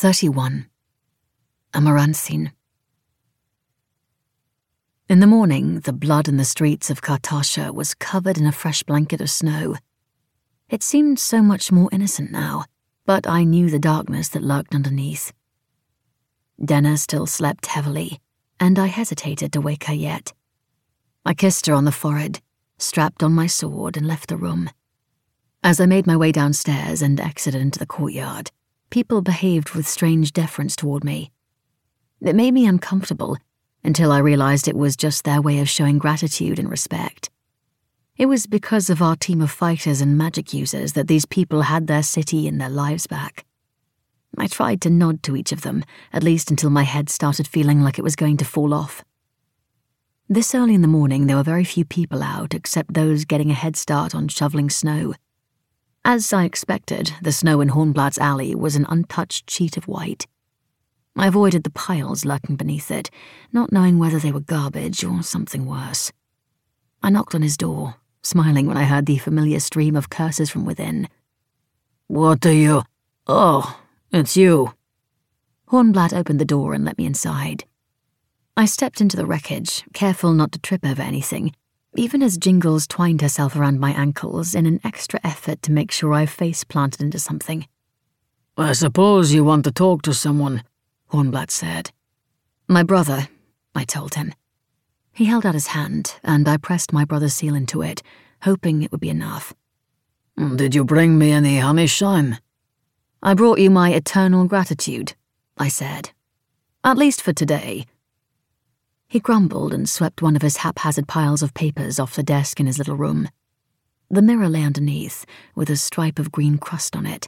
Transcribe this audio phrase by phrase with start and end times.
[0.00, 0.68] 31.
[1.74, 2.52] Amaranthine.
[5.08, 8.84] In the morning, the blood in the streets of Kartasha was covered in a fresh
[8.84, 9.74] blanket of snow.
[10.68, 12.66] It seemed so much more innocent now,
[13.06, 15.32] but I knew the darkness that lurked underneath.
[16.64, 18.20] Denna still slept heavily,
[18.60, 20.32] and I hesitated to wake her yet.
[21.26, 22.40] I kissed her on the forehead,
[22.78, 24.70] strapped on my sword, and left the room.
[25.64, 28.52] As I made my way downstairs and exited into the courtyard,
[28.90, 31.30] people behaved with strange deference toward me.
[32.20, 33.36] It made me uncomfortable
[33.84, 37.30] until I realized it was just their way of showing gratitude and respect.
[38.16, 41.86] It was because of our team of fighters and magic users that these people had
[41.86, 43.44] their city and their lives back.
[44.36, 47.80] I tried to nod to each of them, at least until my head started feeling
[47.80, 49.04] like it was going to fall off.
[50.28, 53.54] This early in the morning, there were very few people out except those getting a
[53.54, 55.14] head start on shoveling snow.
[56.10, 60.26] As I expected, the snow in Hornblatt's alley was an untouched sheet of white.
[61.14, 63.10] I avoided the piles lurking beneath it,
[63.52, 66.10] not knowing whether they were garbage or something worse.
[67.02, 70.64] I knocked on his door, smiling when I heard the familiar stream of curses from
[70.64, 71.10] within.
[72.06, 72.84] What do you.
[73.26, 73.78] Oh,
[74.10, 74.72] it's you.
[75.66, 77.64] Hornblatt opened the door and let me inside.
[78.56, 81.52] I stepped into the wreckage, careful not to trip over anything,
[81.96, 86.12] even as Jingles twined herself around my ankles in an extra effort to make sure
[86.12, 87.66] I face planted into something.
[88.56, 90.64] I suppose you want to talk to someone,
[91.12, 91.92] Hornblatt said.
[92.66, 93.28] My brother,
[93.74, 94.34] I told him.
[95.12, 98.02] He held out his hand, and I pressed my brother's seal into it,
[98.42, 99.54] hoping it would be enough.
[100.38, 102.38] Mm, did you bring me any honey shine?
[103.22, 105.14] I brought you my eternal gratitude,
[105.56, 106.10] I said.
[106.84, 107.86] At least for today.
[109.10, 112.66] He grumbled and swept one of his haphazard piles of papers off the desk in
[112.66, 113.30] his little room.
[114.10, 117.26] The mirror lay underneath, with a stripe of green crust on it.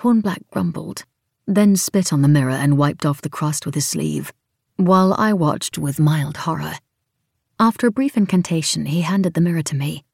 [0.00, 1.04] Hornblatt grumbled,
[1.46, 4.32] then spit on the mirror and wiped off the crust with his sleeve,
[4.76, 6.74] while I watched with mild horror.
[7.60, 10.04] After a brief incantation, he handed the mirror to me.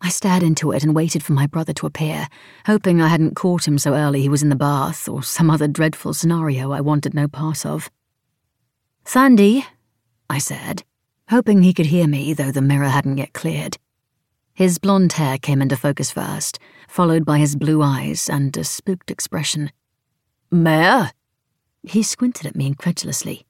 [0.00, 2.28] I stared into it and waited for my brother to appear,
[2.64, 5.68] hoping I hadn't caught him so early he was in the bath or some other
[5.68, 7.90] dreadful scenario I wanted no part of.
[9.04, 9.64] Sandy,
[10.28, 10.84] I said,
[11.28, 13.78] hoping he could hear me, though the mirror hadn't yet cleared.
[14.54, 19.10] His blonde hair came into focus first, followed by his blue eyes and a spooked
[19.10, 19.70] expression.
[20.50, 21.12] Mare?
[21.82, 23.44] He squinted at me incredulously.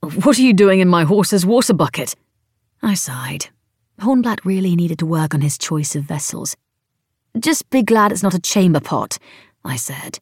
[0.00, 2.14] What are you doing in my horse's water bucket?
[2.82, 3.46] I sighed.
[4.00, 6.56] Hornblatt really needed to work on his choice of vessels.
[7.38, 9.18] Just be glad it's not a chamber pot,
[9.64, 10.20] I said.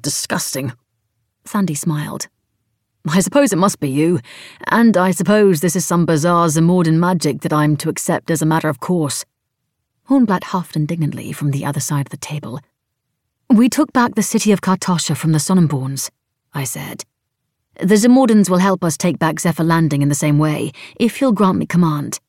[0.00, 0.72] Disgusting.
[1.44, 2.28] Sandy smiled.
[3.08, 4.20] I suppose it must be you,
[4.66, 8.46] and I suppose this is some bizarre Zamordan magic that I'm to accept as a
[8.46, 9.24] matter of course.
[10.08, 12.60] Hornblatt huffed indignantly from the other side of the table.
[13.48, 16.10] We took back the city of Kartasha from the Sonnenborns,
[16.52, 17.04] I said.
[17.80, 21.32] The Zamordans will help us take back Zephyr Landing in the same way, if you'll
[21.32, 22.20] grant me command.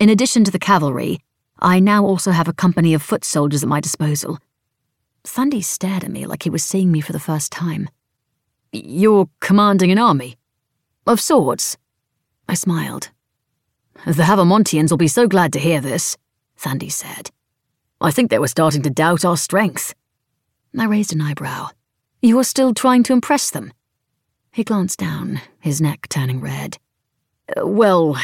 [0.00, 1.20] In addition to the cavalry,
[1.60, 4.38] I now also have a company of foot soldiers at my disposal.
[5.24, 7.88] Sandy stared at me like he was seeing me for the first time.
[8.72, 10.38] You're commanding an army?
[11.06, 11.76] Of sorts.
[12.48, 13.10] I smiled.
[14.06, 16.16] The Havamontians will be so glad to hear this,
[16.56, 17.30] Sandy said.
[18.00, 19.94] I think they were starting to doubt our strength.
[20.76, 21.68] I raised an eyebrow.
[22.22, 23.72] You are still trying to impress them?
[24.52, 26.78] He glanced down, his neck turning red.
[27.54, 28.16] Uh, well,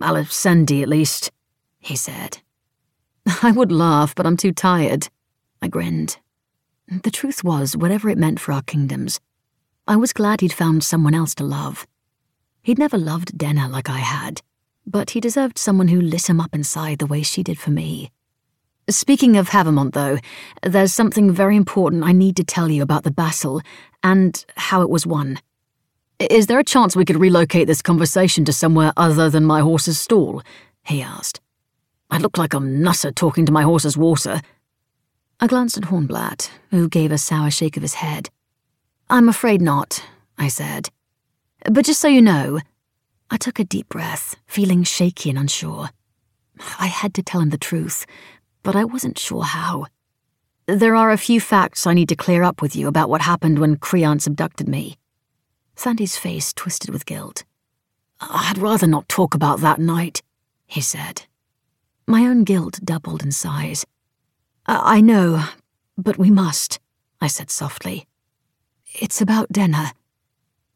[0.00, 1.30] Alisandi at least,
[1.78, 2.38] he said.
[3.42, 5.08] I would laugh, but I'm too tired.
[5.62, 6.18] I grinned.
[6.88, 9.18] The truth was, whatever it meant for our kingdoms,
[9.86, 11.86] I was glad he'd found someone else to love.
[12.62, 14.40] He'd never loved Denna like I had,
[14.86, 18.10] but he deserved someone who lit him up inside the way she did for me.
[18.88, 20.18] Speaking of Havamont, though,
[20.62, 23.60] there's something very important I need to tell you about the battle
[24.02, 25.38] and how it was won.
[26.18, 29.98] Is there a chance we could relocate this conversation to somewhere other than my horse's
[29.98, 30.42] stall?
[30.82, 31.42] he asked.
[32.10, 34.40] I look like I'm nutter talking to my horse's water.
[35.40, 38.30] I glanced at Hornblatt, who gave a sour shake of his head.
[39.10, 40.02] I'm afraid not,
[40.38, 40.88] I said.
[41.70, 42.60] But just so you know,
[43.30, 45.90] I took a deep breath, feeling shaky and unsure.
[46.78, 48.06] I had to tell him the truth,
[48.62, 49.86] but I wasn't sure how.
[50.66, 53.58] There are a few facts I need to clear up with you about what happened
[53.58, 54.96] when Creance abducted me.
[55.76, 57.44] Sandy's face twisted with guilt.
[58.20, 60.22] I'd rather not talk about that night,
[60.66, 61.26] he said.
[62.06, 63.84] My own guilt doubled in size.
[64.66, 65.44] I, I know,
[65.98, 66.80] but we must,
[67.20, 68.06] I said softly.
[68.96, 69.92] It's about Denna.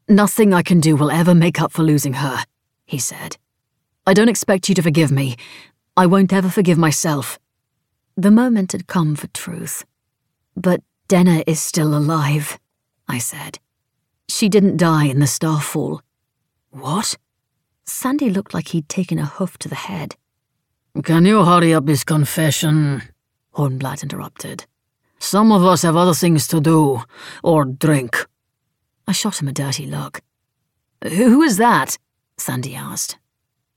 [0.09, 2.43] Nothing I can do will ever make up for losing her,
[2.85, 3.37] he said.
[4.05, 5.37] I don't expect you to forgive me.
[5.95, 7.39] I won't ever forgive myself.
[8.17, 9.85] The moment had come for truth.
[10.57, 12.59] But Denna is still alive,
[13.07, 13.59] I said.
[14.27, 16.01] She didn't die in the starfall.
[16.71, 17.15] What?
[17.85, 20.17] Sandy looked like he'd taken a hoof to the head.
[21.03, 23.01] Can you hurry up this confession?
[23.55, 24.65] Hornblatt interrupted.
[25.19, 27.03] Some of us have other things to do,
[27.43, 28.25] or drink.
[29.07, 30.21] I shot him a dirty look.
[31.03, 31.97] Who is that?
[32.37, 33.17] Sandy asked.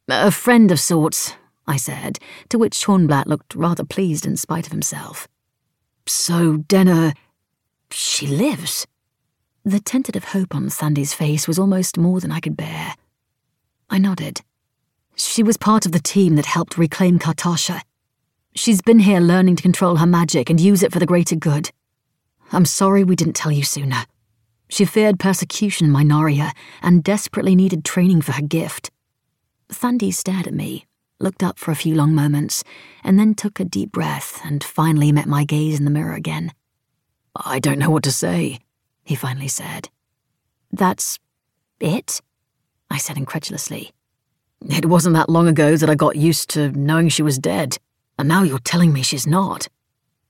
[0.09, 1.35] A friend of sorts,
[1.67, 2.19] I said,
[2.49, 5.29] to which Hornblatt looked rather pleased in spite of himself.
[6.07, 7.15] So, Denna.
[7.91, 8.87] she lives?
[9.65, 12.95] The tentative hope on Sandy's face was almost more than I could bear.
[13.89, 14.41] I nodded.
[15.15, 17.83] She was part of the team that helped reclaim Kartasha.
[18.55, 21.71] She's been here learning to control her magic and use it for the greater good.
[22.53, 24.05] I'm sorry we didn't tell you sooner.
[24.69, 26.53] She feared persecution in Mynaria
[26.83, 28.91] and desperately needed training for her gift.
[29.71, 30.87] Sandy stared at me,
[31.19, 32.63] looked up for a few long moments,
[33.03, 36.53] and then took a deep breath and finally met my gaze in the mirror again.
[37.35, 38.59] I don't know what to say,
[39.03, 39.89] he finally said.
[40.71, 41.19] That's
[41.81, 42.21] it?
[42.91, 43.93] I said incredulously.
[44.69, 47.79] It wasn't that long ago that I got used to knowing she was dead,
[48.23, 49.67] and now you're telling me she's not.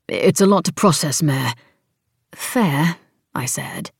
[0.08, 1.52] It's a lot to process, Mare.
[2.34, 2.96] Fair,
[3.34, 3.90] I said.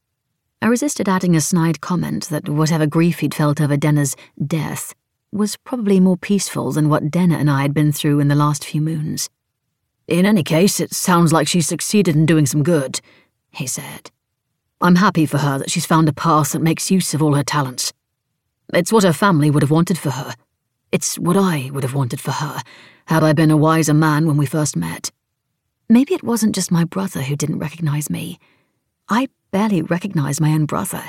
[0.63, 4.95] I resisted adding a snide comment that whatever grief he'd felt over Denna's death
[5.31, 8.65] was probably more peaceful than what Denna and I had been through in the last
[8.65, 9.29] few moons.
[10.09, 12.99] In any case, it sounds like she's succeeded in doing some good,
[13.51, 14.11] he said.
[14.81, 17.45] I'm happy for her that she's found a path that makes use of all her
[17.45, 17.93] talents.
[18.73, 20.35] It's what her family would have wanted for her.
[20.93, 22.63] It's what I would have wanted for her,
[23.07, 25.11] had I been a wiser man when we first met.
[25.89, 28.39] Maybe it wasn't just my brother who didn't recognize me.
[29.09, 31.05] I barely recognized my own brother,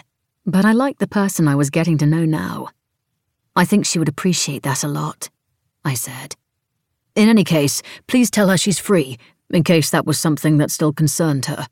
[0.45, 2.69] but I liked the person I was getting to know now.
[3.55, 5.29] I think she would appreciate that a lot,
[5.85, 6.35] I said.
[7.15, 9.17] In any case, please tell her she's free,
[9.51, 11.67] in case that was something that still concerned her.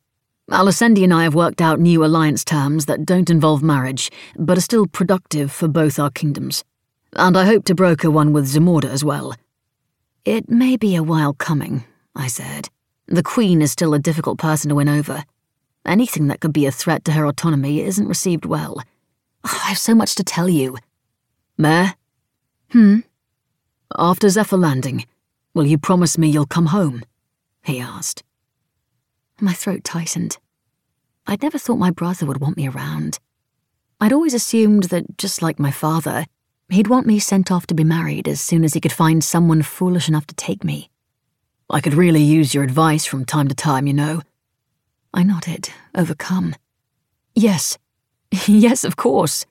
[0.50, 4.62] Alicendi and I have worked out new alliance terms that don't involve marriage, but are
[4.62, 6.64] still productive for both our kingdoms.
[7.14, 9.34] And I hope to broker one with Zamorda as well.
[10.24, 11.84] It may be a while coming,
[12.16, 12.70] I said.
[13.08, 15.24] The Queen is still a difficult person to win over.
[15.84, 18.80] Anything that could be a threat to her autonomy isn't received well.
[19.44, 20.78] Oh, I have so much to tell you.
[21.58, 21.96] Mare?
[22.70, 23.00] Hmm?
[23.98, 25.08] After Zephyr Landing,
[25.56, 27.04] will you promise me you'll come home?
[27.64, 28.24] He asked.
[29.40, 30.38] My throat tightened.
[31.26, 33.18] I'd never thought my brother would want me around.
[34.00, 36.26] I'd always assumed that, just like my father,
[36.74, 39.62] he'd want me sent off to be married as soon as he could find someone
[39.62, 40.90] foolish enough to take me.
[41.70, 44.22] I could really use your advice from time to time, you know.
[45.14, 46.56] I nodded, overcome.
[47.36, 47.78] Yes.
[48.48, 49.46] yes, of course.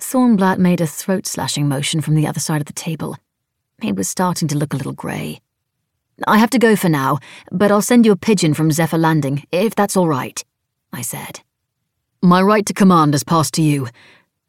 [0.00, 3.16] Hornblatt made a throat slashing motion from the other side of the table.
[3.80, 5.40] He was starting to look a little grey.
[6.26, 7.18] I have to go for now,
[7.52, 10.44] but I'll send you a pigeon from Zephyr Landing, if that's all right,
[10.92, 11.40] I said.
[12.20, 13.88] My right to command has passed to you,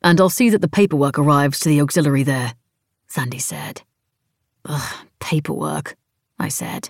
[0.01, 2.53] and I'll see that the paperwork arrives to the auxiliary there,
[3.07, 3.81] Sandy said.
[4.65, 5.95] Ugh, paperwork,
[6.37, 6.89] I said.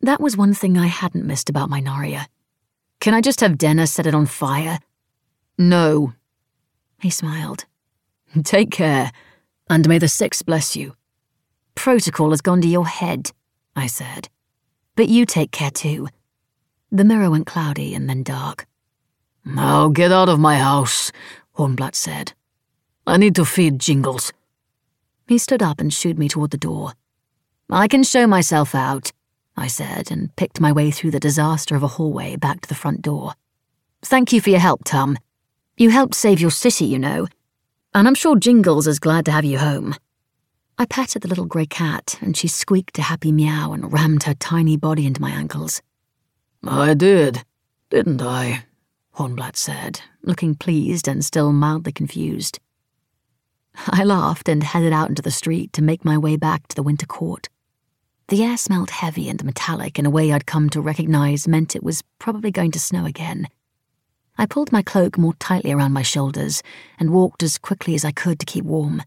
[0.00, 2.26] That was one thing I hadn't missed about Mynaria.
[3.00, 4.78] Can I just have Denna set it on fire?
[5.58, 6.12] No.
[7.00, 7.64] He smiled.
[8.44, 9.12] Take care,
[9.68, 10.94] and may the Six bless you.
[11.74, 13.32] Protocol has gone to your head,
[13.74, 14.28] I said.
[14.96, 16.08] But you take care too.
[16.92, 18.66] The mirror went cloudy and then dark.
[19.44, 21.10] Now get out of my house,
[21.60, 22.32] Hornblatt said.
[23.06, 24.32] I need to feed Jingles.
[25.28, 26.94] He stood up and shooed me toward the door.
[27.68, 29.12] I can show myself out,
[29.58, 32.74] I said, and picked my way through the disaster of a hallway back to the
[32.74, 33.34] front door.
[34.00, 35.18] Thank you for your help, Tom.
[35.76, 37.28] You helped save your city, you know,
[37.92, 39.94] and I'm sure Jingles is glad to have you home.
[40.78, 44.32] I patted the little grey cat, and she squeaked a happy meow and rammed her
[44.32, 45.82] tiny body into my ankles.
[46.66, 47.44] I did,
[47.90, 48.64] didn't I?
[49.20, 52.58] Hornblatt said, looking pleased and still mildly confused.
[53.86, 56.82] I laughed and headed out into the street to make my way back to the
[56.82, 57.50] winter court.
[58.28, 61.82] The air smelled heavy and metallic in a way I'd come to recognize meant it
[61.82, 63.48] was probably going to snow again.
[64.38, 66.62] I pulled my cloak more tightly around my shoulders
[66.98, 69.02] and walked as quickly as I could to keep warm.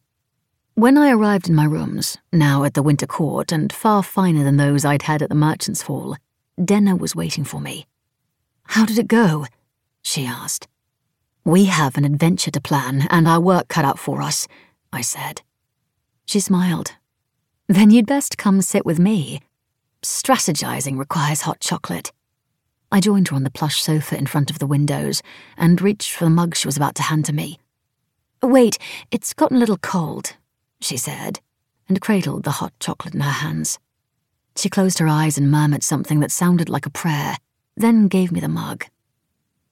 [0.76, 4.58] When I arrived in my rooms, now at the Winter Court and far finer than
[4.58, 6.18] those I'd had at the Merchant's Hall,
[6.64, 7.88] Denna was waiting for me.
[8.66, 9.48] How did it go?
[10.04, 10.68] She asked.
[11.44, 14.48] We have an adventure to plan and our work cut out for us,
[14.92, 15.42] I said.
[16.26, 16.94] She smiled.
[17.68, 19.42] Then you'd best come sit with me.
[20.02, 22.12] Strategizing requires hot chocolate.
[22.92, 25.24] I joined her on the plush sofa in front of the windows
[25.58, 27.60] and reached for the mug she was about to hand to me.
[28.44, 28.78] Wait,
[29.10, 30.36] it's gotten a little cold,
[30.80, 31.40] she said,
[31.90, 33.80] and cradled the hot chocolate in her hands.
[34.56, 37.38] She closed her eyes and murmured something that sounded like a prayer,
[37.76, 38.86] then gave me the mug.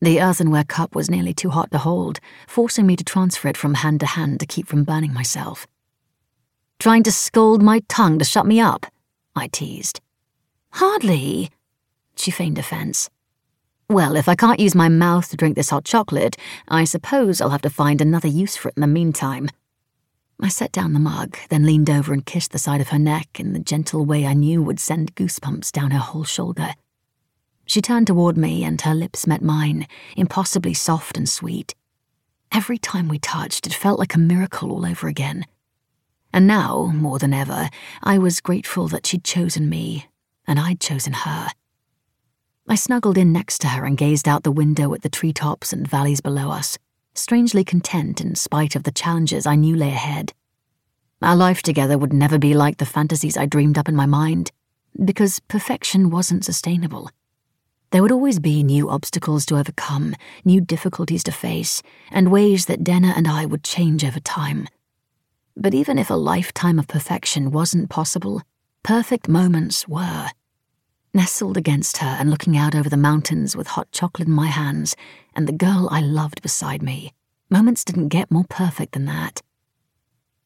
[0.04, 3.76] The earthenware cup was nearly too hot to hold, forcing me to transfer it from
[3.76, 5.68] hand to hand to keep from burning myself.
[6.80, 8.88] Trying to scold my tongue to shut me up,
[9.36, 10.02] I teased.
[10.72, 11.52] Hardly.
[12.16, 13.12] She feigned offence.
[13.88, 16.36] Well, if I can't use my mouth to drink this hot chocolate,
[16.68, 19.50] I suppose I'll have to find another use for it in the meantime.
[20.42, 23.40] I set down the mug, then leaned over and kissed the side of her neck
[23.40, 26.74] in the gentle way I knew would send goosebumps down her whole shoulder.
[27.72, 29.88] She turned toward me and her lips met mine,
[30.18, 31.74] impossibly soft and sweet.
[32.52, 35.46] Every time we touched, it felt like a miracle all over again.
[36.34, 37.70] And now, more than ever,
[38.04, 40.10] I was grateful that she'd chosen me,
[40.46, 41.48] and I'd chosen her.
[42.68, 45.88] I snuggled in next to her and gazed out the window at the treetops and
[45.88, 46.78] valleys below us,
[47.14, 50.34] strangely content in spite of the challenges I knew lay ahead.
[51.22, 54.52] Our life together would never be like the fantasies I dreamed up in my mind,
[55.06, 57.10] because perfection wasn't sustainable.
[57.92, 62.86] There would always be new obstacles to overcome, new difficulties to face, and ways that
[62.86, 64.70] Denna and I would change over time.
[65.58, 68.44] But even if a lifetime of perfection wasn't possible,
[68.82, 70.30] perfect moments were.
[71.14, 74.96] Nestled against her and looking out over the mountains with hot chocolate in my hands
[75.36, 77.12] and the girl I loved beside me,
[77.50, 79.42] moments didn't get more perfect than that.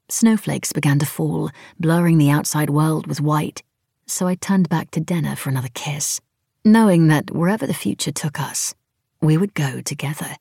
[0.09, 3.61] Snowflakes began to fall, blurring the outside world with white,
[4.07, 6.21] so I turned back to Denna for another kiss
[6.65, 8.73] knowing that wherever the future took us,
[9.21, 10.35] we would go together.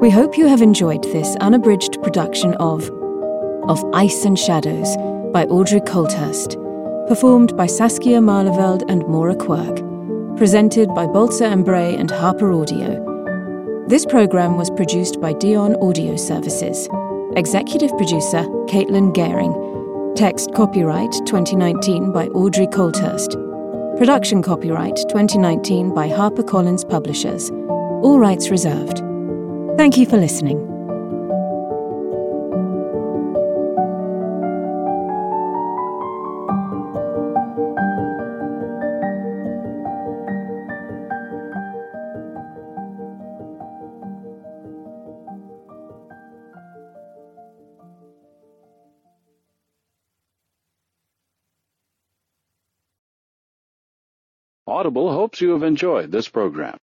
[0.00, 2.90] We hope you have enjoyed this unabridged production of
[3.68, 4.96] Of Ice and Shadows
[5.32, 6.58] by Audrey Coulthurst,
[7.06, 9.76] performed by Saskia Maarleveld and Maura Quirk,
[10.36, 13.86] presented by Balzer and Bray and Harper Audio.
[13.88, 16.88] This program was produced by Deyan Audio Services.
[17.36, 20.14] Executive Producer Caitlin Gehring.
[20.14, 23.32] Text copyright 2019 by Audrey Coulthurst.
[23.98, 27.50] Production copyright 2019 by HarperCollins Publishers.
[27.50, 28.98] All rights reserved.
[29.76, 30.73] Thank you for listening.
[54.84, 56.76] Audible hopes you have enjoyed this program.